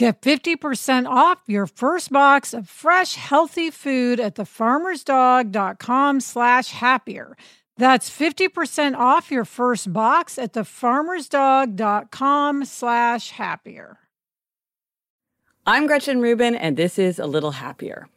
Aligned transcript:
Get 0.00 0.20
50% 0.22 1.06
off 1.06 1.42
your 1.46 1.66
first 1.66 2.10
box 2.10 2.54
of 2.54 2.70
fresh, 2.70 3.16
healthy 3.16 3.70
food 3.70 4.18
at 4.18 4.36
thefarmersdog.com 4.36 6.20
slash 6.20 6.70
happier. 6.70 7.36
That's 7.76 8.08
50% 8.08 8.96
off 8.96 9.30
your 9.30 9.44
first 9.44 9.92
box 9.92 10.38
at 10.38 10.54
thefarmersdog.com 10.54 12.64
slash 12.64 13.30
happier. 13.32 13.98
I'm 15.66 15.86
Gretchen 15.86 16.22
Rubin, 16.22 16.54
and 16.54 16.78
this 16.78 16.98
is 16.98 17.18
A 17.18 17.26
Little 17.26 17.50
Happier. 17.50 18.08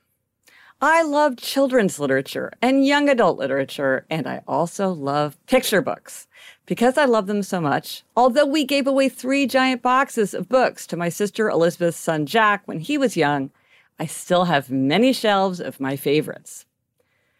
I 0.85 1.01
love 1.01 1.37
children's 1.37 1.97
literature 1.97 2.51
and 2.61 2.85
young 2.85 3.07
adult 3.07 3.39
literature, 3.39 4.05
and 4.09 4.27
I 4.27 4.41
also 4.45 4.89
love 4.89 5.37
picture 5.47 5.81
books. 5.81 6.27
Because 6.65 6.97
I 6.97 7.05
love 7.05 7.25
them 7.25 7.41
so 7.41 7.61
much, 7.61 8.03
although 8.17 8.45
we 8.45 8.65
gave 8.65 8.85
away 8.85 9.07
three 9.07 9.47
giant 9.47 9.81
boxes 9.81 10.33
of 10.33 10.49
books 10.49 10.85
to 10.87 10.97
my 10.97 11.07
sister 11.07 11.49
Elizabeth's 11.49 11.95
son 11.95 12.25
Jack 12.25 12.63
when 12.67 12.81
he 12.81 12.97
was 12.97 13.15
young, 13.15 13.49
I 13.97 14.07
still 14.07 14.43
have 14.43 14.69
many 14.69 15.13
shelves 15.13 15.61
of 15.61 15.79
my 15.79 15.95
favorites. 15.95 16.65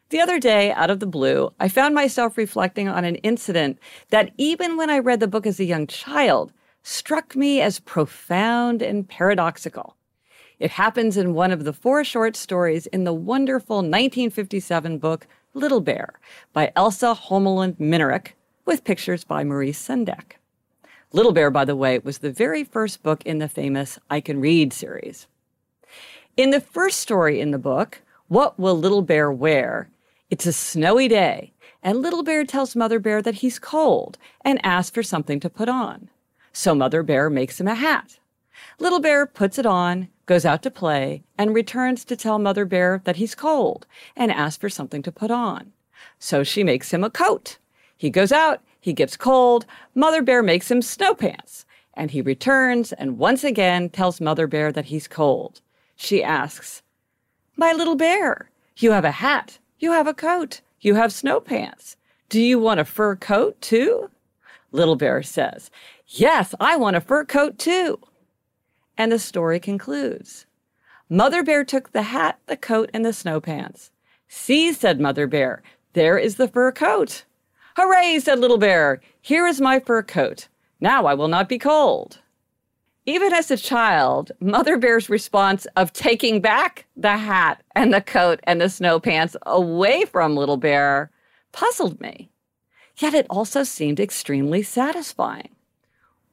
The 0.08 0.22
other 0.22 0.40
day, 0.40 0.72
out 0.72 0.90
of 0.90 1.02
the 1.02 1.06
blue, 1.06 1.52
I 1.60 1.68
found 1.68 1.94
myself 1.94 2.38
reflecting 2.38 2.88
on 2.88 3.04
an 3.04 3.16
incident 3.16 3.78
that, 4.10 4.32
even 4.38 4.78
when 4.78 4.90
I 4.90 5.00
read 5.00 5.20
the 5.20 5.28
book 5.28 5.46
as 5.46 5.60
a 5.60 5.66
young 5.66 5.86
child, 5.86 6.54
struck 6.82 7.36
me 7.36 7.60
as 7.60 7.82
profound 7.82 8.82
and 8.82 9.06
paradoxical. 9.06 9.98
It 10.64 10.72
happens 10.72 11.18
in 11.18 11.34
one 11.34 11.52
of 11.52 11.66
the 11.66 11.74
four 11.74 12.06
short 12.06 12.38
stories 12.38 12.86
in 12.86 13.04
the 13.04 13.12
wonderful 13.12 13.80
1957 13.80 14.98
book 14.98 15.28
Little 15.54 15.82
Bear 15.82 16.22
by 16.54 16.72
Elsa 16.74 17.14
Holmelund 17.14 17.82
Minarik, 17.82 18.28
with 18.64 18.86
pictures 18.86 19.26
by 19.26 19.44
Maurice 19.44 19.86
Sendak. 19.86 20.38
Little 21.12 21.34
Bear, 21.34 21.52
by 21.52 21.66
the 21.66 21.76
way, 21.76 22.00
was 22.00 22.20
the 22.20 22.32
very 22.32 22.64
first 22.64 23.04
book 23.04 23.22
in 23.26 23.40
the 23.40 23.50
famous 23.50 24.00
I 24.10 24.22
Can 24.22 24.40
Read 24.40 24.72
series. 24.72 25.28
In 26.38 26.52
the 26.52 26.62
first 26.62 27.02
story 27.02 27.42
in 27.42 27.52
the 27.52 27.60
book, 27.60 28.02
What 28.30 28.58
Will 28.58 28.80
Little 28.80 29.02
Bear 29.02 29.30
Wear? 29.30 29.90
It's 30.30 30.46
a 30.46 30.54
snowy 30.54 31.10
day, 31.10 31.52
and 31.84 32.02
Little 32.02 32.24
Bear 32.24 32.46
tells 32.46 32.74
Mother 32.74 33.00
Bear 33.00 33.22
that 33.22 33.36
he's 33.44 33.60
cold 33.60 34.18
and 34.46 34.66
asks 34.66 34.96
for 34.96 35.04
something 35.04 35.42
to 35.42 35.50
put 35.50 35.68
on. 35.68 36.08
So 36.54 36.74
Mother 36.74 37.04
Bear 37.04 37.30
makes 37.30 37.60
him 37.60 37.68
a 37.68 37.76
hat. 37.76 38.20
Little 38.80 39.02
Bear 39.02 39.26
puts 39.26 39.60
it 39.60 39.66
on, 39.66 40.08
goes 40.26 40.46
out 40.46 40.64
to 40.64 40.72
play, 40.72 41.24
and 41.38 41.54
returns 41.54 42.06
to 42.06 42.16
tell 42.16 42.40
Mother 42.40 42.66
Bear 42.66 43.02
that 43.04 43.18
he's 43.18 43.36
cold 43.36 43.86
and 44.16 44.32
asks 44.32 44.60
for 44.60 44.70
something 44.70 45.02
to 45.02 45.12
put 45.12 45.32
on. 45.32 45.74
So 46.20 46.44
she 46.44 46.64
makes 46.64 46.92
him 46.92 47.04
a 47.04 47.10
coat. 47.10 47.58
He 47.98 48.10
goes 48.10 48.32
out, 48.32 48.62
he 48.80 48.94
gets 48.94 49.18
cold, 49.18 49.66
Mother 49.96 50.22
Bear 50.22 50.44
makes 50.44 50.70
him 50.70 50.82
snow 50.82 51.14
pants, 51.16 51.66
and 51.94 52.12
he 52.12 52.22
returns 52.22 52.92
and 52.94 53.18
once 53.18 53.44
again 53.44 53.90
tells 53.90 54.22
Mother 54.22 54.48
Bear 54.48 54.72
that 54.72 54.86
he's 54.86 55.08
cold. 55.08 55.62
She 55.96 56.24
asks, 56.24 56.82
My 57.56 57.72
little 57.72 57.96
bear, 57.96 58.50
you 58.78 58.92
have 58.92 59.06
a 59.06 59.12
hat, 59.12 59.60
you 59.80 59.92
have 59.92 60.08
a 60.08 60.14
coat, 60.14 60.62
you 60.82 60.96
have 60.96 61.14
snow 61.14 61.40
pants. 61.40 61.96
Do 62.30 62.42
you 62.42 62.60
want 62.60 62.80
a 62.80 62.86
fur 62.86 63.16
coat 63.16 63.62
too? 63.62 64.10
Little 64.72 64.96
Bear 64.96 65.22
says, 65.24 65.70
Yes, 66.08 66.56
I 66.60 66.76
want 66.78 66.96
a 66.96 67.02
fur 67.02 67.26
coat 67.26 67.58
too. 67.58 68.00
And 68.98 69.12
the 69.12 69.20
story 69.20 69.60
concludes. 69.60 70.46
Mother 71.10 71.44
Bear 71.44 71.64
took 71.64 71.92
the 71.92 72.04
hat, 72.04 72.40
the 72.48 72.58
coat, 72.58 72.90
and 72.94 73.06
the 73.06 73.14
snow 73.14 73.40
pants. 73.40 73.92
See, 74.28 74.74
said 74.74 75.00
Mother 75.00 75.28
Bear, 75.28 75.62
there 75.94 76.18
is 76.18 76.36
the 76.36 76.48
fur 76.48 76.72
coat. 76.72 77.26
Hooray, 77.76 78.20
said 78.20 78.40
Little 78.40 78.58
Bear. 78.58 79.02
Here 79.22 79.48
is 79.48 79.62
my 79.62 79.80
fur 79.80 80.04
coat. 80.04 80.48
Now 80.80 81.06
I 81.06 81.14
will 81.14 81.28
not 81.28 81.50
be 81.50 81.58
cold. 81.58 82.20
Even 83.06 83.34
as 83.34 83.52
a 83.52 83.58
child, 83.58 84.32
Mother 84.40 84.78
Bear's 84.78 85.10
response 85.10 85.68
of 85.76 85.92
taking 85.92 86.40
back 86.40 86.86
the 86.96 87.18
hat 87.18 87.62
and 87.76 87.94
the 87.94 88.02
coat 88.02 88.40
and 88.44 88.62
the 88.62 88.70
snow 88.70 89.00
pants 89.00 89.36
away 89.46 90.06
from 90.06 90.36
Little 90.36 90.58
Bear 90.58 91.12
puzzled 91.52 92.00
me. 92.00 92.30
Yet 92.98 93.14
it 93.14 93.28
also 93.30 93.64
seemed 93.64 94.00
extremely 94.00 94.64
satisfying. 94.64 95.50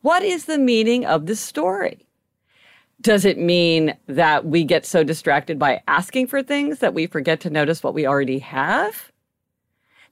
What 0.03 0.23
is 0.23 0.45
the 0.45 0.59
meaning 0.59 1.05
of 1.05 1.27
this 1.27 1.41
story? 1.41 2.07
Does 3.01 3.25
it 3.25 3.39
mean 3.39 3.97
that 4.09 4.45
we 4.45 4.63
get 4.63 4.85
so 4.85 5.03
distracted 5.03 5.59
by 5.59 5.83
asking 5.89 6.27
for 6.27 6.43
things 6.43 6.81
that 6.81 6.93
we 6.93 7.07
forget 7.07 7.41
to 7.41 7.51
notice 7.51 7.83
what 7.83 7.95
we 7.95 8.07
already 8.07 8.41
have? 8.41 9.11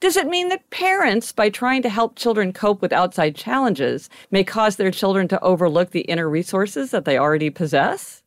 Does 0.00 0.16
it 0.16 0.26
mean 0.26 0.48
that 0.48 0.70
parents, 0.70 1.32
by 1.32 1.50
trying 1.50 1.82
to 1.82 1.90
help 1.90 2.16
children 2.16 2.52
cope 2.52 2.80
with 2.80 2.92
outside 2.92 3.34
challenges, 3.34 4.08
may 4.30 4.42
cause 4.42 4.76
their 4.76 4.90
children 4.90 5.28
to 5.28 5.40
overlook 5.40 5.90
the 5.90 6.02
inner 6.02 6.30
resources 6.30 6.90
that 6.92 7.04
they 7.04 7.18
already 7.18 7.50
possess? 7.50 8.22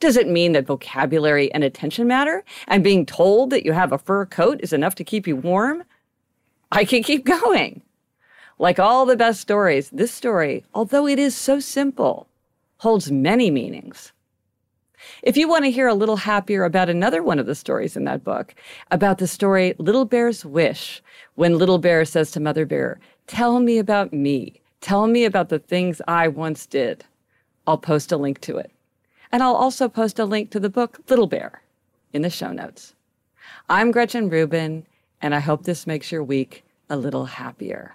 Does 0.00 0.16
it 0.16 0.28
mean 0.28 0.52
that 0.52 0.66
vocabulary 0.66 1.50
and 1.54 1.64
attention 1.64 2.06
matter, 2.06 2.44
and 2.66 2.84
being 2.84 3.06
told 3.06 3.50
that 3.50 3.64
you 3.64 3.72
have 3.72 3.92
a 3.92 3.98
fur 3.98 4.26
coat 4.26 4.60
is 4.62 4.72
enough 4.72 4.96
to 4.96 5.04
keep 5.04 5.26
you 5.26 5.36
warm? 5.36 5.84
I 6.72 6.84
can 6.84 7.02
keep 7.02 7.24
going. 7.42 7.80
Like 8.58 8.78
all 8.78 9.06
the 9.06 9.16
best 9.16 9.40
stories, 9.40 9.88
this 9.90 10.12
story, 10.12 10.64
although 10.74 11.06
it 11.06 11.18
is 11.18 11.34
so 11.34 11.58
simple, 11.58 12.26
holds 12.82 13.12
many 13.12 13.48
meanings. 13.48 14.10
If 15.22 15.36
you 15.36 15.48
want 15.48 15.64
to 15.64 15.70
hear 15.70 15.86
a 15.86 15.94
little 15.94 16.16
happier 16.16 16.64
about 16.64 16.88
another 16.88 17.22
one 17.22 17.38
of 17.38 17.46
the 17.46 17.54
stories 17.54 17.96
in 17.96 18.02
that 18.06 18.24
book, 18.24 18.56
about 18.90 19.18
the 19.18 19.28
story 19.28 19.76
Little 19.78 20.04
Bear's 20.04 20.44
Wish, 20.44 21.00
when 21.36 21.58
Little 21.58 21.78
Bear 21.78 22.04
says 22.04 22.32
to 22.32 22.40
Mother 22.40 22.66
Bear, 22.66 22.98
Tell 23.28 23.60
me 23.60 23.78
about 23.78 24.12
me. 24.12 24.60
Tell 24.80 25.06
me 25.06 25.24
about 25.24 25.48
the 25.48 25.60
things 25.60 26.02
I 26.08 26.26
once 26.26 26.66
did. 26.66 27.04
I'll 27.68 27.78
post 27.78 28.10
a 28.10 28.16
link 28.16 28.40
to 28.40 28.56
it. 28.56 28.72
And 29.30 29.44
I'll 29.44 29.54
also 29.54 29.88
post 29.88 30.18
a 30.18 30.24
link 30.24 30.50
to 30.50 30.58
the 30.58 30.68
book 30.68 30.98
Little 31.08 31.28
Bear 31.28 31.62
in 32.12 32.22
the 32.22 32.30
show 32.30 32.50
notes. 32.50 32.96
I'm 33.68 33.92
Gretchen 33.92 34.28
Rubin, 34.28 34.86
and 35.20 35.36
I 35.36 35.38
hope 35.38 35.62
this 35.62 35.86
makes 35.86 36.10
your 36.10 36.24
week 36.24 36.64
a 36.90 36.96
little 36.96 37.26
happier. 37.26 37.94